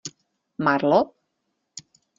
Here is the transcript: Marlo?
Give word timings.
Marlo? 0.67 0.99